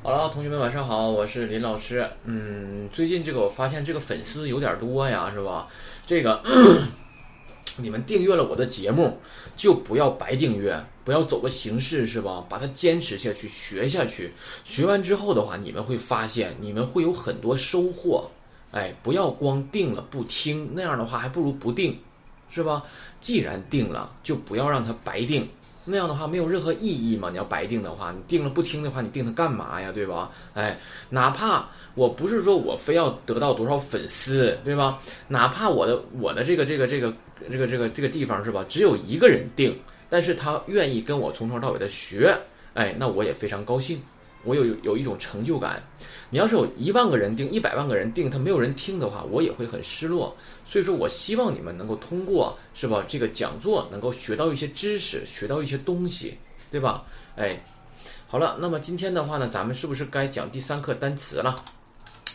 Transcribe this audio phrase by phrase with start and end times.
[0.00, 2.08] 好了，同学们晚上好，我是林老师。
[2.24, 5.66] 嗯，最近这个我发现这个粉丝有点多呀，是吧？
[6.06, 6.40] 这个
[7.82, 9.18] 你们订阅了我的节目，
[9.56, 12.44] 就不要白订阅，不要走个形式，是吧？
[12.48, 14.32] 把它坚持下去，学下去。
[14.64, 18.30] 学完之后的话，你们会发现你们会有很多收获。
[18.70, 21.98] 哎，不要光定了不听，那样的话还不如不定，
[22.48, 22.84] 是吧？
[23.20, 25.50] 既然定了，就不要让它白定。
[25.88, 27.30] 那样的话没有任何意义嘛？
[27.30, 29.90] 你要白定的话，你定了不听的话，你定它干嘛呀？
[29.90, 30.30] 对吧？
[30.54, 30.78] 哎，
[31.10, 34.98] 哪怕我不是说我非要得到多少粉丝，对吧？
[35.28, 37.12] 哪怕我的我的这个这个这个
[37.50, 39.76] 这个这个这个地方是吧，只有一个人定，
[40.08, 42.36] 但是他愿意跟我从头到尾的学，
[42.74, 44.00] 哎，那我也非常高兴。
[44.48, 45.82] 我有有一种成就感，
[46.30, 50.34] 你要是有一万个人定，一百万个人定，他没有人听的话，我也会很失落。
[50.64, 56.38] 所以说我希望你们能够通过是吧这个讲座能够学到一些知识，学到一些东西，
[56.70, 57.04] 对吧？
[57.36, 57.62] 哎，
[58.26, 61.62] 好了，那么今天的话呢，咱们是不是该讲第三课单词了？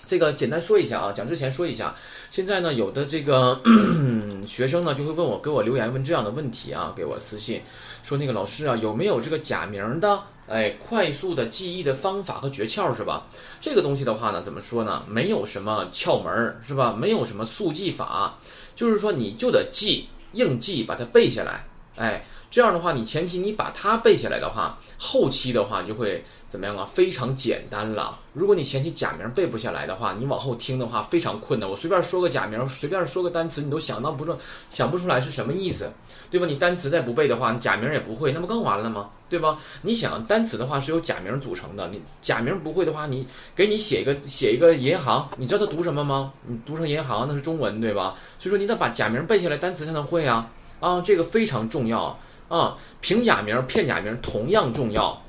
[0.06, 1.96] 这个简单说一下啊，讲之前说一下，
[2.30, 3.60] 现在呢有的这个
[4.46, 7.62] 学生呢就会问我，给我留言问这样的问题啊，给我私信
[8.04, 10.22] 说那个老师啊有没有这个假名的？
[10.46, 13.26] 哎，快速的记忆的方法和诀窍是吧？
[13.60, 15.02] 这个东西的话呢，怎么说呢？
[15.08, 16.94] 没有什么窍门是吧？
[16.94, 18.38] 没有什么速记法，
[18.76, 21.66] 就是说你就得记，硬记，把它背下来。
[21.96, 26.24] 哎，这样的话，你前期你把它背下来的话，后期的话就会。
[26.54, 26.86] 怎么样啊？
[26.86, 28.16] 非常简单了。
[28.32, 31.68] 如果你前期假名背不下来的话，你往后听的话非常困难。
[31.68, 34.38] 我随便说个假名，随便说个单词，你都想到不出，
[34.70, 35.92] 想不出来是什么意思，
[36.34, 36.48] 对吧？
[36.48, 39.12] 你单词再不背的话，你假名也不会，那不更完了吗？
[39.30, 39.60] 对吧？
[39.84, 46.34] 你想单词的话是由假名组成的，你假名不会的话，你给你写一个写一个银行，你知道它读什么吗？
[46.48, 48.16] 你读成银行那是中文，对吧？
[48.40, 52.18] 所以说你得把假名背下来，单词才能会啊啊，这个非常重要
[52.50, 52.76] 啊！
[53.00, 55.22] 凭假名骗假名同样重要。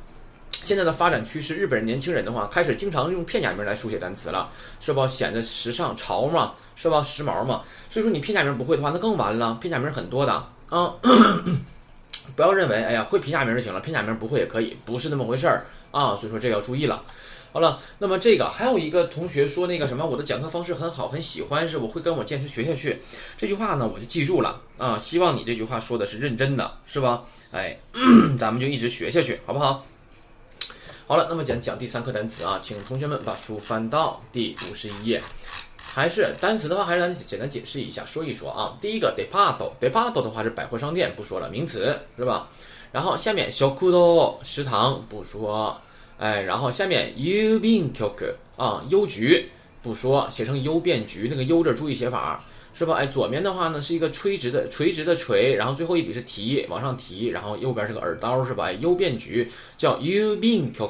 [0.50, 4.48] 现在的发展趋势，日本人年轻人的话开始经常用片假名来书写单词了，
[4.80, 5.06] 是吧？
[5.06, 7.02] 显得时尚潮嘛，是吧？
[7.02, 7.62] 时髦嘛。
[7.90, 9.58] 所以说你片假名不会的话，那更完了。
[9.60, 10.42] 片假名很多的
[10.74, 10.96] 啊，
[12.34, 16.16] 不要认为哎呀会片假名就行了，片假名不会也可以，不是那么回事儿啊。
[16.16, 17.04] 所以说这个要注意了。
[17.52, 23.00] 好了，那么这个还有一个同学说那个什么，我的讲课方式很好，很喜欢，是我会跟我坚持学下去。
[23.38, 24.98] 这句话呢，我就记住了啊。
[24.98, 27.22] 希望你这句话说的是认真的，是吧？
[27.52, 27.78] 哎，
[28.36, 29.86] 咱们就一直学下去，好不好？
[31.06, 35.22] 好了，那么讲讲第三课单词啊，请同学们把书翻到第五十一页。
[35.94, 38.76] 还是单词的话，还是来简单解释一下，说一说啊。
[38.80, 42.48] 第一个 depart，depart 的话是百货商店，不说了，名词是吧？
[42.90, 45.80] 然后下面小库多食堂不说，
[46.18, 49.48] 哎，然后下面 u b i n k o k 啊，邮局
[49.82, 52.42] 不说，写成邮便局，那个邮字注意写法。
[52.76, 52.94] 是吧？
[52.94, 58.72] 哎，左面的话呢是一个垂直的垂直的垂，然后最后一笔是提往上提，然后右边是个耳刀，是吧？
[58.72, 60.82] 邮便局叫邮便局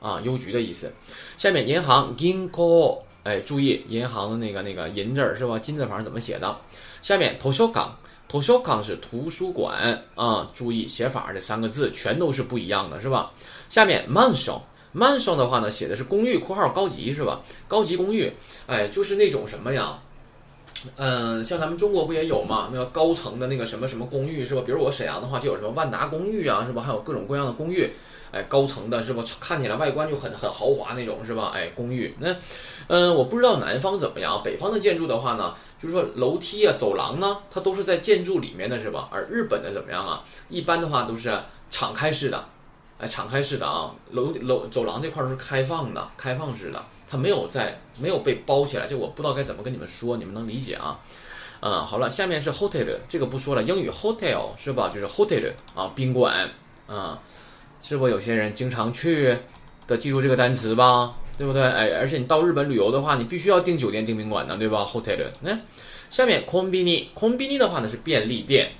[0.00, 0.92] 啊，邮局的意思。
[1.38, 5.58] 下面银行 ginko，哎，注意银行的那个那个银字儿是吧？
[5.58, 6.56] 金字旁怎么写的？
[7.02, 7.88] 下面图书馆，
[8.28, 13.30] 图书馆是图书馆啊，注意写法，这三个字全都是不一样的，是吧？
[13.68, 17.40] 下面 mansion，mansion 的话呢写的是公寓（括号高级）是吧？
[17.68, 18.32] 高级公寓，
[18.66, 19.98] 哎，就是那种什么呀？
[20.96, 22.70] 嗯，像咱们中国不也有嘛？
[22.72, 24.62] 那个高层的那个什么什么公寓是吧？
[24.64, 26.82] 比如我沈阳的话，就有什么万达公寓啊，是吧？
[26.82, 27.90] 还有各种各样的公寓，
[28.32, 29.24] 哎，高层的是吧？
[29.40, 31.52] 看起来外观就很很豪华那种是吧？
[31.54, 32.34] 哎，公寓那，
[32.88, 39.08] 嗯，我不知道南方怎么样，北方的建筑的话呢，就是说楼梯啊、走廊呢，它都是在建筑里面的是吧？
[39.10, 40.22] 而日本的怎么样啊？
[40.48, 41.36] 一般的话都是
[41.70, 42.44] 敞开式的，
[42.98, 46.84] 哎，敞开式的啊，楼楼走廊这块都是开放的，开放式的。
[47.08, 51.00] 它没有在，没有被包起来，就我不知道该怎么跟你们说，你们能理解啊？
[51.62, 54.88] 嗯，好了，下面是 hotel，这个不说了，英语 hotel 是吧？
[54.94, 56.48] 就是 hotel 啊，宾馆
[56.86, 57.20] 啊，
[57.82, 58.08] 是否？
[58.08, 59.36] 有些人经常去
[59.86, 61.62] 的，记住这个单词吧，对不对？
[61.62, 65.58] 哎，而且你到日本旅游的话，你必须要订酒店、订宾馆的，对吧？hotel，那
[66.08, 68.70] 下面 combini，combini 的话呢是便利店，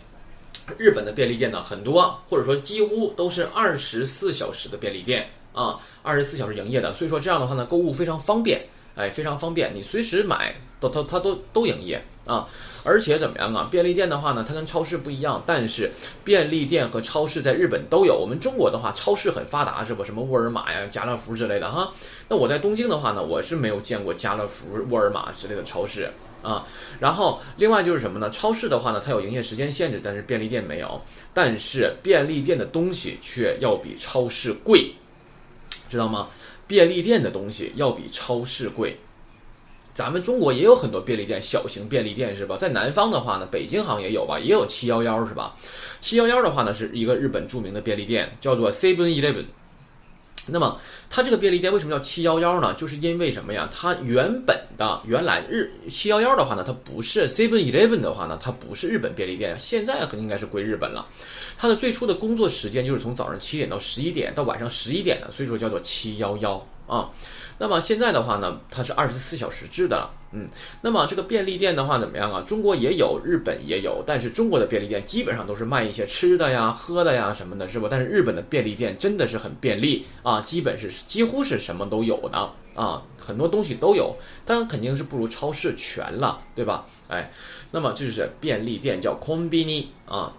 [0.79, 5.29] 日本的便利店呢很多，或者说几乎都是二十四小时的便利店。
[5.53, 8.65] 啊，二十四小时营业的，所以说这样的话呢，购物非常方便，
[8.97, 12.47] 哎，非常方便，你随时买都都它都都营业啊，
[12.83, 13.69] 而且怎么样啊？
[13.71, 15.91] 便利店的话呢，它跟超市不一样，但是
[16.25, 18.15] 便利店和超市在日本都有。
[18.15, 20.05] 我们中国的话，超市很发达是不？
[20.05, 21.93] 什么沃尔玛呀、家乐福之类的哈。
[22.29, 26.11] 那我在东京的话呢，我是没有见过家乐福、沃尔玛之类的超市
[26.43, 26.67] 啊。
[26.99, 28.29] 然后另外就是什么呢？
[28.31, 31.01] 超市的话呢，它有营业时间限制，但是便利店没有。
[31.33, 34.93] 但是便利店的东西却要比超市贵。
[35.91, 36.29] 知道吗？
[36.67, 38.97] 便利店的东西要比超市贵。
[39.93, 42.57] 咱们中国也有很多便利店，小型便利店是吧？
[42.57, 45.57] 在南方的话呢，北京好像也有吧，也有七幺幺是吧？
[46.01, 49.45] 七幺幺的话呢，是一个日本著名的便利店，叫做 Seven Eleven。
[50.49, 50.79] 那么
[51.09, 52.73] 它这个便利店为什么叫七幺幺呢？
[52.75, 53.69] 就是因为什么呀？
[53.73, 61.07] 它原本的原来日七幺幺的话呢，它不是 Seven Eleven 的话呢，它不是日本便利店，现在可能应该是归日本了。
[61.57, 67.11] 它的最初的工作时间就是从早上七点到十一点到晚上十一点的，所以说叫做七幺幺啊。
[67.59, 70.09] 那么现在的话呢，它是二十四小时制的。
[70.33, 70.49] 嗯，
[70.83, 72.41] 那么这个便利店的话怎么样啊？
[72.47, 77.89] 中国也有，日本也有，但是中国的便利店基本上都是卖一些吃的呀、喝的呀什么的，是吧？
[77.91, 84.17] 但是日本的便利店真的是很便利啊，基本是几乎是什么都有的啊，很多东西都有，
[84.47, 86.87] 当然肯定是不如超市全了，对吧？
[87.09, 87.33] 哎，
[87.73, 90.33] 那么这就是便利店叫 konbini 啊，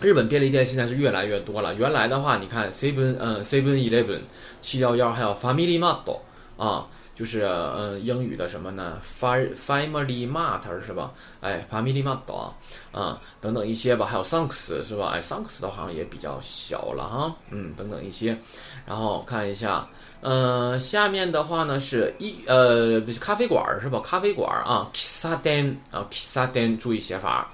[0.00, 1.74] 日本便利店现在是越来越多了。
[1.74, 4.20] 原来的话，你看 seven 嗯 seven eleven
[4.62, 6.16] 七幺幺还有 family mart
[6.56, 6.86] 啊。
[7.22, 11.12] 就是呃英语的什么呢？Family Mart 是吧？
[11.40, 12.52] 哎，Family Mart 啊，
[12.90, 15.12] 啊等等一些吧，还有 Thanks 是吧？
[15.14, 18.36] 哎，Thanks 的好像也比较小了哈，嗯，等等一些，
[18.84, 19.86] 然后看一下，
[20.20, 24.00] 呃，下面的话呢是一呃咖啡馆是吧？
[24.04, 27.48] 咖啡馆啊，Kisaden 啊，Kisaden 注意写法。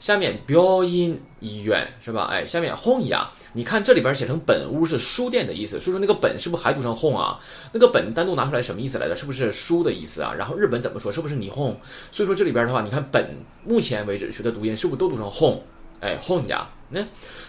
[0.00, 2.28] 下面标音医院是吧？
[2.30, 7.38] 哎，下面 home 呀，你看这里边写成本屋是书店的意思，所以说那个本是不是还读成 home 啊？
[7.72, 9.14] 那个本单独拿出来什么意思来着？
[9.14, 10.34] 是不是书的意思啊？
[10.36, 11.12] 然后日本怎么说？
[11.12, 11.76] 是不是你 home？
[12.10, 13.30] 所以说这里边的话，你看本
[13.64, 15.60] 目前为止学的读音是不是都读成 home？
[16.00, 17.00] 哎，home 呀，那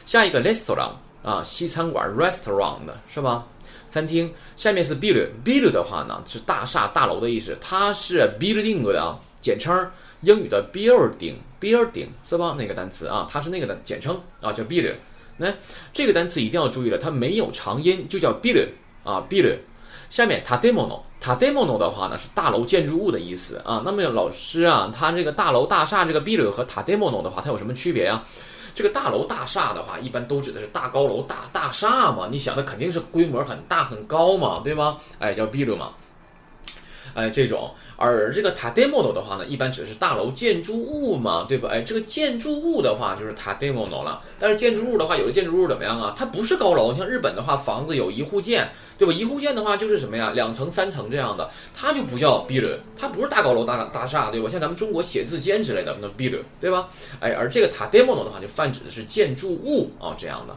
[0.05, 0.91] 下一个 restaurant
[1.23, 3.47] 啊，西餐馆 restaurant 是吧？
[3.89, 4.31] 餐厅。
[4.55, 9.75] 下面是 building，building 的话呢是大厦大楼的意思，它是 building 的简称。
[10.21, 12.55] 英语的 building，building 是吧？
[12.57, 14.95] 那个单词啊，它是那个的简称啊，叫 building。
[15.37, 15.53] 那
[15.93, 18.69] 这个单词一定要注意了，它没有长音，就叫 building
[19.03, 19.57] 啊，building。
[20.09, 23.81] 下面 tademono，tademono 的话呢是大楼建筑物的意思啊。
[23.83, 28.23] 那么老师啊，它这个大楼大厦这个 building 和 tademono 的话，它有什么区别呀？
[28.73, 32.27] 这个大楼大厦的话，一般都指的是大高楼大大厦嘛。
[32.29, 34.97] 你想，它肯定是规模很大很高嘛，对吧？
[35.17, 35.91] 哎，叫 building 嘛。
[37.13, 41.69] 哎，这种，而这个塔 demo 的话呢，一般指的是大楼建筑物嘛，对吧？
[41.71, 44.21] 哎，这个建筑物的话就是塔 demo 了。
[44.39, 46.13] 但是建筑物的话，有的建筑物怎么样啊？
[46.17, 49.13] 它不是高楼，像日本的话，房子有一户建，对吧？
[49.13, 50.31] 一户建的话就是什么呀？
[50.35, 54.49] 两层、三层这样的，它就不叫 building，它不是大高楼、大大厦，对吧？
[54.49, 56.89] 像咱们中国写字间之类的那 building，对吧？
[57.21, 60.55] 哎，而这个塔 demo 的话，就泛指的是建筑物啊这样的。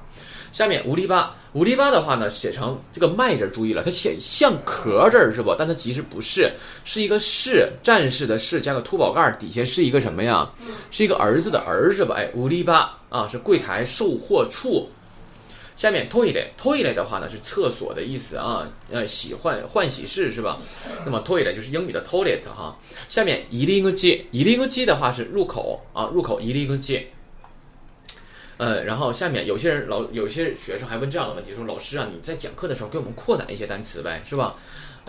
[0.51, 5.55] 下面五里八，五里八的话呢，写成这个麦字，注意了，它写像壳字儿是不？
[5.59, 6.51] 但它其实不是，
[6.85, 10.51] 是一个士战士的士加个凸宝盖，底下是一个什么呀？
[10.91, 12.15] 是一个儿子的儿是吧？
[12.17, 14.89] 哎，五里八啊，是柜台售货处。
[15.77, 20.59] 下面 toilet，toilet 的话呢是厕所的意思啊，呃，洗换换洗室是吧？
[21.05, 22.77] 那么 toilet 就是英语的 toilet 哈。
[23.09, 27.09] 下面一零个街，一零个街的话是入口啊，入口一零个街。
[28.59, 34.55] 呃，然后下面有些人老有些学生还问这样的问题，说老师啊，你在讲课的时候给我们扩展一些单词呗，是吧？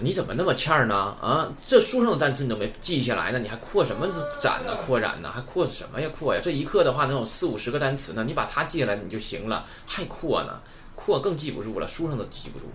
[0.02, 0.96] 你怎么那么欠儿呢？
[0.96, 4.08] 啊，这书上的单词你都没记下来呢，你还扩什么
[4.40, 4.78] 展呢？
[4.86, 5.30] 扩展呢？
[5.34, 6.10] 还扩什么呀？
[6.18, 6.40] 扩呀？
[6.42, 10.62] 这一课的话能有四五十个单词呢，你把它记下来你就行了，还扩呢？
[10.96, 12.68] 扩更记不住了，书上都记不住。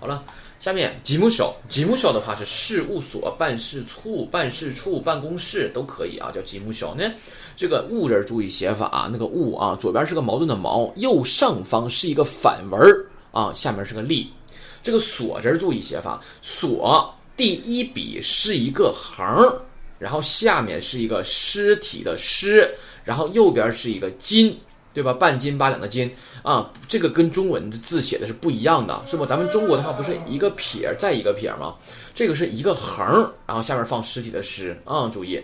[0.00, 0.24] 好了。
[0.58, 7.04] 下面吉木手，吉木手的话是事务所、办事处、办事处、办公室都可以啊，叫吉木手呢。
[7.56, 14.32] 这个物字注意写法啊，那个物啊，左边是个矛盾的矛，右上方是一个反文啊，下面是个立。
[14.82, 19.48] 这个所字注意写法，所第一笔是一个横，
[19.96, 22.68] 然后下面是一个尸体的尸，
[23.04, 24.58] 然后右边是一个金。
[24.94, 25.12] 对吧？
[25.12, 29.24] 半斤八两的斤啊，这个跟中文的字写的是不一样的，是不？
[29.24, 31.74] 咱们中国的话不是一个撇再一个撇吗？
[32.14, 33.06] 这个是一个横，
[33.46, 35.40] 然后下面放实体的尸啊，注意。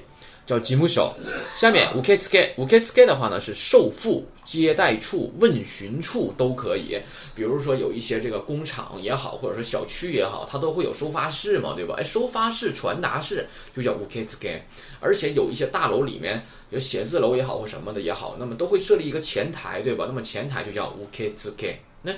[0.46, 1.14] 叫吉木手，
[1.56, 7.00] 下面五 k 次 k 五 k 次 k 的话呢是受付、接待处、问询处都可以。
[7.34, 11.94] 比如说有一些这个工厂也好，或者说小区也好，它都会有收发室嘛，对吧？
[11.98, 14.62] 哎，收发室、传达室就叫五 k 次 k
[15.00, 20.04] 而且有一些大楼里面有写字楼也好或什么的也好，那么都会设立一个前台，对吧？
[20.06, 22.12] 那么前台就叫五 k 次 k 那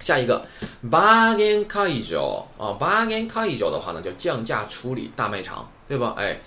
[0.00, 0.46] 下一个
[0.90, 6.14] bargain 开角啊，bargain 开角的话呢叫降价处理大卖场，对吧？
[6.16, 6.40] 哎。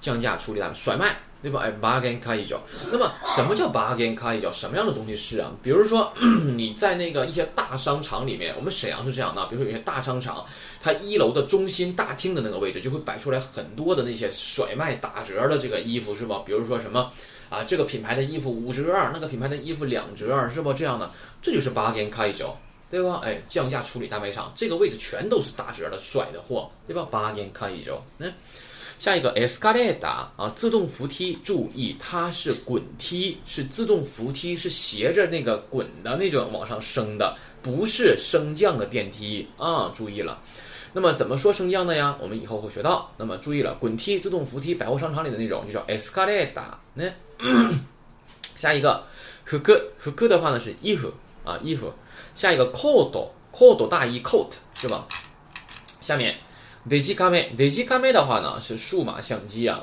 [0.00, 1.60] 降价处理他甩卖，对吧？
[1.62, 2.60] 哎，bargain 开一脚。
[2.90, 4.50] 那么什么叫 bargain 开一脚？
[4.52, 5.52] 什么样的东西是啊？
[5.62, 6.12] 比如说
[6.56, 10.44] 你在那个一些大商场里面，我们沈阳是这样的，比如说有些大商场，
[10.82, 16.42] 它一楼的中心大厅的那个位置就会摆出来很多的那些甩卖打折的这个衣服，是吧？
[16.46, 17.10] 比如说什么
[17.48, 20.72] 啊，这个品牌的衣服五折，那个品牌的衣服两折，是不？
[20.72, 21.10] 这样的，
[21.42, 22.56] 这就是 bargain 开一脚，
[22.90, 23.20] 对吧？
[23.24, 28.32] 哎，降价处理大卖场，这个位置全都是打折的甩的货，对吧？bargain 开一脚，嗯。
[29.00, 40.42] 下一个 escalator 啊，自动扶梯，注意它是滚梯，是自动扶梯，是斜着那个滚的那种往上升的，不是升降的电梯啊，注意了。
[40.92, 42.14] 那么怎么说升降的呀？
[42.20, 43.10] 我们以后会学到。
[43.16, 46.60] 那么注意了，滚梯、自动扶梯，百货商场里的那种就叫 escalator。
[46.92, 47.04] 那
[48.42, 49.02] 下一个，
[49.46, 49.58] 服
[49.96, 51.10] 服服的话呢是衣服
[51.42, 51.90] 啊，衣服。
[52.34, 55.08] 下一个 coat，coat 大衣 coat 是吧？
[56.02, 56.36] 下面
[56.90, 59.80] digicam，digicam 的话呢是数码相机啊。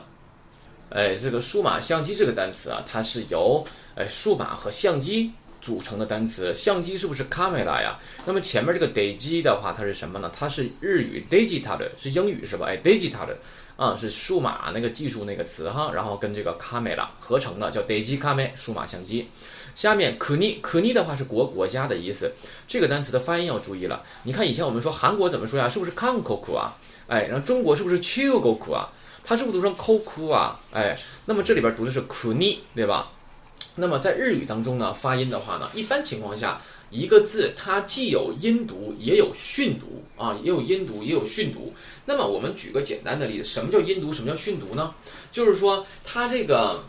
[0.89, 3.63] 哎，这个数码相机这个单词啊，它是由
[3.95, 5.31] 哎数码和相机。
[5.59, 7.99] 组成的单词，相机是不是 camera 呀？
[8.25, 10.31] 那么前面这个 digi 的话，它是什么呢？
[10.33, 12.67] 它是日语 digital 是英语是吧？
[12.67, 13.27] 哎，digital
[13.75, 19.27] 啊是数码那个技术那个词哈，然后跟这个 camera 合成的叫 digicam 数码相机。
[19.75, 22.31] 下面 kuni kuni 的话是国国家的意思，
[22.65, 24.03] 这个单词的发音要注意了。
[24.23, 25.67] 你看以前我们说韩国怎么说呀？
[25.67, 26.77] 是不是 kankoku 啊？
[27.07, 28.89] 哎，然后中国是不是 chugoku 啊？
[29.23, 30.59] 它是不是读成 koku 啊？
[30.71, 33.11] 哎，那么这里边读的是 kuni 对吧？
[33.75, 41.73] 那么在日语当中呢，发音的话呢，一般情况下，一个字它既有音读，也有训读啊，也有音读，也有训读。
[42.05, 44.93] 那么我们举个简单的例子，什么叫音读，什么叫训读呢？
[45.31, 46.83] 就是说它这个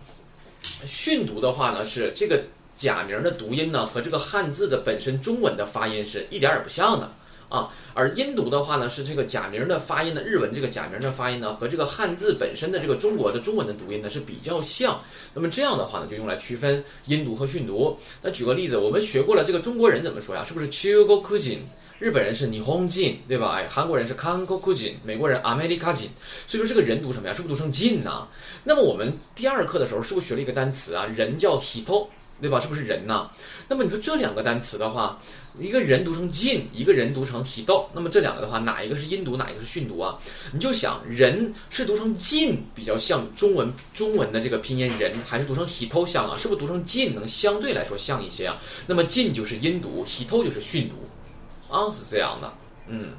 [0.86, 2.44] 训读的话呢，是这个
[2.76, 7.12] 假名的读音呢，和这个汉字的本身中文的发音是一点儿也不像的。
[7.48, 15.00] 啊，而音读的话呢，是这个假名的发音的日文这个假名的发音呢，和这个汉字本身的这个中国的中文的读音呢是比较像。
[15.32, 17.98] 那么这样的话呢，就用来区分音读和训读。
[18.20, 20.44] 那举个例子，我们学过了这个中国人怎么说呀？
[20.44, 21.60] 是不是 Chugokujin？
[21.98, 23.54] 日本人是 Nihonjin，对吧？
[23.56, 26.08] 哎，韩国人是 Kankokujin，美国人 Americajin。
[26.46, 27.34] 所以说这个人读什么呀？
[27.34, 28.28] 是不是读成 Jin 呢？
[28.62, 31.06] 那么我们第二课的时候是不是学了一个单词啊？
[31.06, 32.06] 人叫 Hito，
[32.40, 32.60] 对吧？
[32.60, 33.30] 是不是人呢？
[33.68, 35.18] 那么你说这两个单词的话。
[35.60, 40.18] 一个人读成进，一个人读成提到那么这两个的话，哪一个是音读，哪一个是训读啊？
[40.52, 46.36] 你就想，人是读成进比较像中文中文的这个拼音人，还是读成提透像啊？
[46.38, 48.56] 是不是读成进能相对来说像一些啊？
[48.86, 52.52] 那么进就是音读提透就是训读，啊，是这样的，
[52.88, 53.10] 嗯。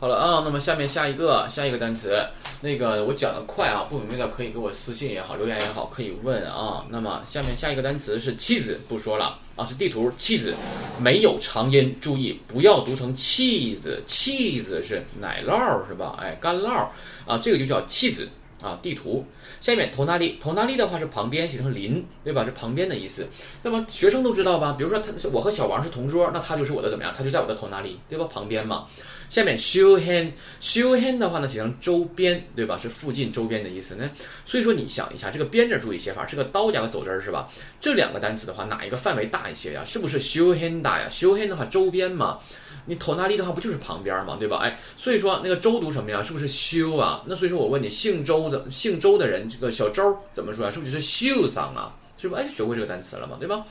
[0.00, 2.20] 好了啊，那么下面下一个下一个单词，
[2.60, 6.84] 那个我讲的快啊，不明白的可以给我私信也好，留言也好，可以问啊。
[6.90, 10.54] 那么下面下一个单词是妻子，不说了啊，是地图妻子，
[11.00, 16.18] 没有长音，注意不要读成妻子，妻子是奶酪是吧？
[16.20, 16.86] 哎，干酪
[17.24, 18.28] 啊，这个就叫妻子
[18.60, 19.24] 啊，地图。
[19.64, 22.44] 下面头那里头那里的话是旁边，写成邻，对吧？
[22.44, 23.26] 是旁边的意思。
[23.62, 24.74] 那么学生都知道吧？
[24.76, 27.14] 比如说他我和小王是同桌，那他就是我的怎么样？
[27.16, 28.26] 他就在我的头那里，对吧？
[28.30, 28.86] 旁边嘛。
[29.30, 32.78] 下面 show hand show hand 的话呢，写成周边，对吧？
[32.78, 34.10] 是附近周边的意思呢。
[34.44, 37.48] 所以说你想一下，这个边字注意写法，是个刀加个走字是吧？
[37.80, 39.82] 这两个单词的话，哪一个范围大一些呀？
[39.82, 42.38] 是不是 show hand 大呀？show hand 的话周边嘛。
[42.86, 44.58] 你头那里的话不就是旁边嘛，对吧？
[44.58, 46.22] 哎，所以说那个周读什么呀？
[46.22, 47.22] 是不是修啊？
[47.26, 50.70] 那所以说我问你，姓周的姓周的人，这个小周怎么说啊？
[50.70, 51.94] 是不是就是修桑啊？
[52.18, 52.34] 是不？
[52.34, 53.64] 哎，学会这个单词了嘛，对吧？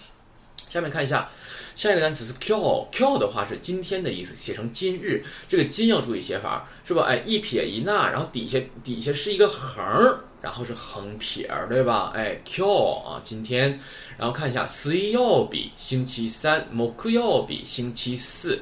[0.70, 1.29] 下面看一下，
[1.75, 5.24] 下一个单词是 q，q 的话是今天的意思，写成今日。
[5.48, 7.03] 这个今要注意写法，是吧？
[7.03, 12.12] 哎，一撇一捺，然后底下底下是一个横，然后是横撇，对吧？
[12.15, 12.65] 哎，q
[13.05, 13.79] 啊，今天。
[14.17, 18.60] 然后看一下，水曜比星期三，木曜比星期四。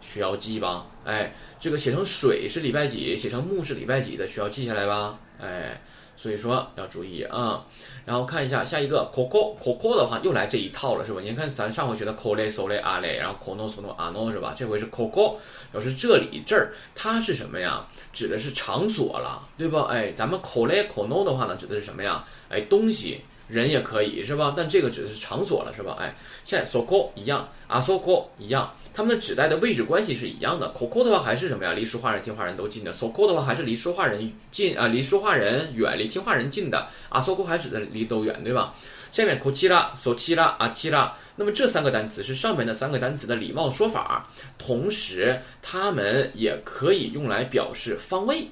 [0.00, 0.86] 需要记吧？
[1.04, 5.18] 哎，这个写成水是礼拜几，写成木是礼拜几的，需要记下来吧？
[5.40, 5.80] 哎，
[6.16, 7.64] 所以说要注意啊。
[8.04, 11.20] 然后看一下下一个 coco coco 的话，又来这一套了，是吧？
[11.22, 14.54] 你看咱上回学的 cole sole ale，然后 cono sono ano 是吧？
[14.56, 15.36] 这回是 coco，
[15.70, 17.86] 表示这里这儿，它是什么呀？
[18.12, 19.86] 指的是场所了，对吧？
[19.90, 22.24] 哎，咱们 cole cono 的话呢，指的是什么呀？
[22.48, 23.20] 哎，东西。
[23.50, 24.54] 人也可以是吧？
[24.56, 25.96] 但这个指的是场所了是吧？
[25.98, 26.14] 哎，
[26.44, 30.72] 现在 soko 一样啊，soko 一样，它们指代的位置关系是一样的。
[30.72, 31.72] koko 的话还是什么呀？
[31.72, 32.92] 离说话人、听话人都近的。
[32.92, 36.86] soko 的话还是离说话人近啊，离说话人远，离听话人近的。
[37.08, 38.74] 啊，soko 还指的离都远，对吧？
[39.10, 48.48] 下面 kochira、sochira、achira，那么这三个单词是上面的三个单词的礼貌说法，同时它们也可以用来表示方位。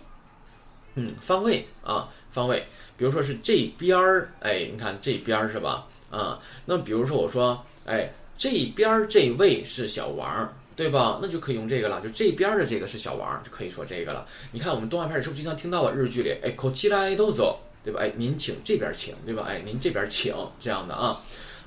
[0.96, 2.66] 嗯，方位啊，方位。
[2.97, 5.87] 比如说是这边儿，哎，你看这边儿是吧？
[6.09, 11.19] 啊，那比如说我说，哎，这边儿这位是小王，对吧？
[11.21, 14.25] 那就可以用这个了，就这边的这个是小王，就可以说这个了。
[14.51, 15.91] 你看我们动画片里是不是经常听到啊？
[15.91, 17.99] 日剧里，哎，こちらどうぞ，对吧？
[18.01, 19.45] 哎，您请这边请，对吧？
[19.47, 21.19] 哎，您这边请，这样的啊，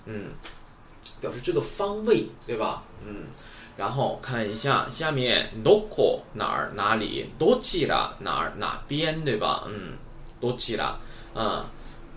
[0.04, 0.30] 嗯，
[1.20, 2.84] 表示这个方位，对吧？
[3.04, 3.24] 嗯，
[3.76, 9.64] 然后看一下下面，どこ哪儿哪里，どちら哪儿哪边，对吧？
[9.66, 9.94] 嗯，
[10.40, 10.94] どちら。
[11.33, 11.65] 啊，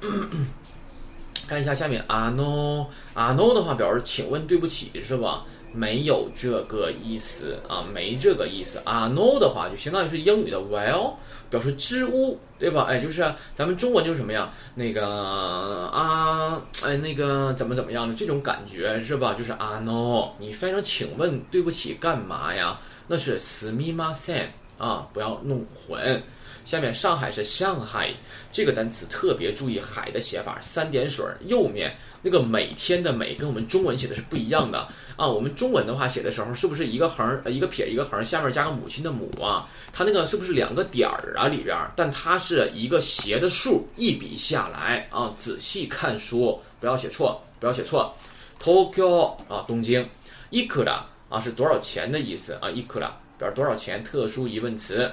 [1.48, 5.44] 看一下下面，啊 no 啊 no 的话表示请问对不起是吧？
[5.76, 9.08] 没有这个意思啊，没这个意思啊。
[9.08, 11.14] No 的话就相当于是英语的 Well，
[11.50, 12.84] 表示支吾，对吧？
[12.88, 14.52] 哎，就是咱们中文就是什么呀？
[14.76, 19.34] 那个啊，哎，那个怎么怎么样的这种感觉是吧？
[19.34, 22.78] 就是啊 No，你翻译成请问对不起干嘛呀？
[23.08, 26.22] 那是 s m i m a s e n 啊，不要弄混。
[26.64, 28.12] 下面上海是上海
[28.50, 35.28] 这个单词特别注意海的写法，三点水右面那个每天的每跟我们中文写的是不一样的啊。
[35.28, 39.68] 我们中文的话写的时候是不是一个横一个撇一个横下面加个母亲的母啊？
[39.92, 41.76] 它那个是不是两个点儿啊里边？
[41.94, 48.16] 但它是一个斜的竖，一笔下来啊，仔细看书不要写错，不要写错。
[48.58, 50.08] Tokyo 啊东京
[50.50, 55.12] ，ikura 啊是多少钱的意思啊？ikura 表示多少钱，特殊疑问词。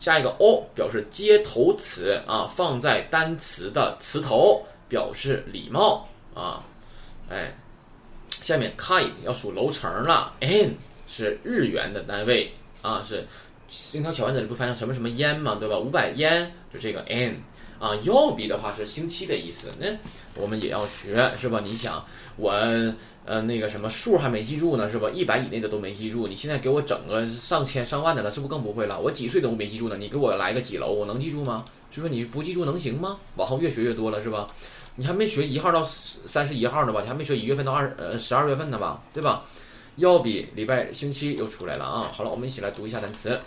[0.00, 6.64] 下一个 o 表示接头词啊，放在单词的词头，表示礼貌啊。
[7.28, 7.54] 哎，
[8.30, 10.74] 下面 kai 要数楼层了，n
[11.06, 12.52] 是日元的单位
[12.82, 13.24] 啊，是
[13.92, 15.78] 樱桃小丸子里不翻译什么什么烟嘛，对吧？
[15.78, 17.40] 五百烟就这个 n
[17.80, 17.96] 啊。
[18.04, 19.88] 要比的话是星期的意思，那
[20.40, 21.60] 我们也要学是吧？
[21.64, 22.06] 你想
[22.36, 22.54] 我。
[23.26, 25.10] 呃，那个什么数还没记住呢，是吧？
[25.10, 28.98] 一百以内的都没记住，你现在给我整个上千上万的了，是不是更不会了？
[28.98, 31.66] 我几岁都没记住呢，你给我来个几楼，我能记住吗？
[31.92, 33.18] 就说你不记住能行吗？
[33.36, 34.48] 往后越学越多了，是吧？
[34.96, 37.02] 你还没学一号到三十一号呢吧？
[37.02, 39.02] 你还没学一月份到二呃十二月份呢吧？
[39.12, 39.44] 对吧？
[39.96, 42.10] 要比礼拜星期又出来了啊！
[42.12, 43.38] 好了，我们一起来读一下单词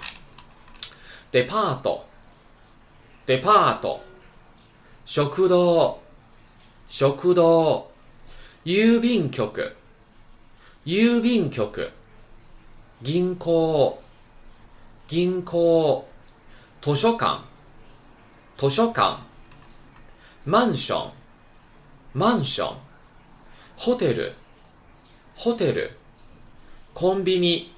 [1.32, 3.98] ：depart，depart，
[5.06, 5.98] 食堂，
[6.88, 7.88] 食堂。
[8.66, 9.76] 郵便局、
[10.86, 11.92] 郵便局、
[13.02, 14.00] 銀行、
[15.10, 16.08] 銀行、
[16.82, 17.42] 図書館、
[18.58, 19.20] 図書館、
[20.46, 21.12] マンション、
[22.14, 22.78] マンション、
[23.76, 24.34] ホテル、
[25.36, 25.98] ホテル、
[26.94, 27.74] コンビニ、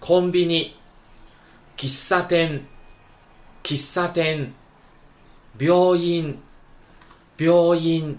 [0.00, 0.74] コンビニ、
[1.76, 2.66] 喫茶店、
[3.62, 4.54] 喫茶店、
[5.58, 6.38] 病院、
[7.36, 8.18] 病院、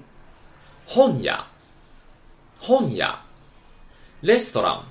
[0.86, 1.48] 本屋、
[2.60, 3.20] 本屋、
[4.22, 4.84] レストラン、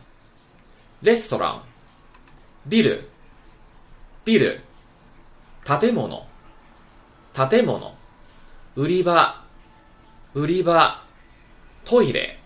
[1.03, 1.63] レストラン、
[2.67, 3.09] ビル、
[4.25, 4.61] ビル、
[5.65, 6.27] 建物、
[7.33, 7.95] 建物、
[8.75, 9.45] 売り場、
[10.35, 11.01] 売り場、
[11.85, 12.38] トイレ、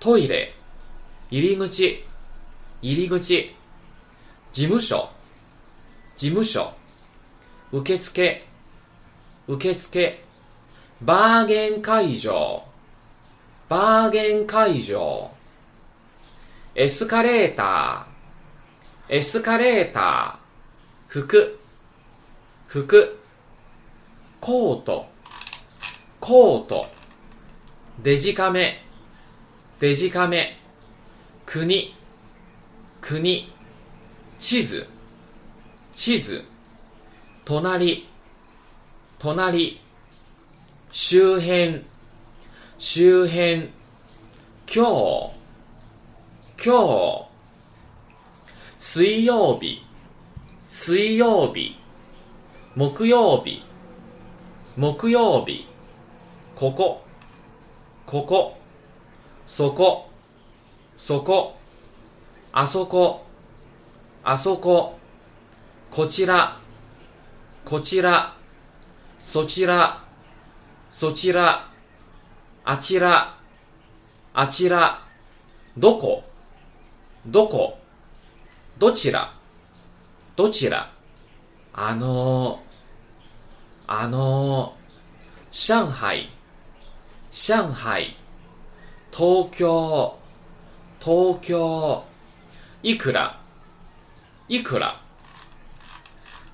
[0.00, 0.52] トイレ、
[1.30, 2.04] 入り口、
[2.82, 3.54] 入り口、
[4.52, 5.10] 事務所、
[6.16, 6.72] 事務所、
[7.70, 8.49] 受付、
[9.50, 10.22] 受付、
[11.02, 12.62] バーゲン会場、
[13.68, 15.32] バーゲン会場、
[16.76, 21.58] エスカレーター、エスカレーター、服、
[22.68, 23.18] 服、
[24.40, 25.06] コート、
[26.20, 26.86] コート、
[28.04, 28.84] デジカメ、
[29.80, 30.60] デジカメ、
[31.44, 31.92] 国、
[33.00, 33.52] 国、
[34.38, 34.86] 地図、
[35.96, 36.44] 地図、
[37.44, 38.09] 隣、
[39.22, 39.78] 隣、
[40.90, 41.84] 周辺、
[42.78, 43.68] 周辺、
[44.66, 45.34] 今日、
[46.56, 47.26] 今日、
[48.78, 49.82] 水曜日、
[50.70, 51.76] 水曜日、
[52.74, 53.62] 木曜日、
[54.78, 55.66] 木曜日、
[56.56, 57.02] ここ、
[58.06, 58.56] ここ、
[59.46, 60.08] そこ、
[60.96, 61.58] そこ、
[62.52, 63.26] あそこ、
[64.24, 64.98] あそこ、
[65.90, 66.58] こちら、
[67.66, 68.39] こちら、
[69.30, 70.02] そちら、
[70.90, 71.70] そちら、
[72.64, 73.38] あちら、
[74.34, 75.02] あちら、
[75.78, 76.24] どこ、
[77.24, 77.78] どこ、
[78.76, 79.32] どちら、
[80.34, 80.90] どちら、
[81.72, 82.60] あの、
[83.86, 84.76] あの、
[85.52, 86.28] 上海、
[87.30, 88.16] 上海、
[89.12, 90.18] 東京、
[90.98, 92.04] 東京、
[92.82, 93.40] いくら、
[94.48, 95.00] いくら？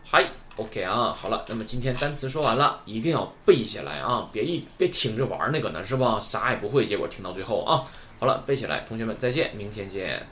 [0.05, 0.46] はい。
[0.57, 4.29] OK 啊，好了，那么今天单词说完了，一定要背下来啊！
[4.33, 6.19] 别一别听着玩那个呢，是吧？
[6.19, 7.85] 啥也不会，结果听到最后啊。
[8.19, 10.27] 好了，背起来，同学们再见，明天见。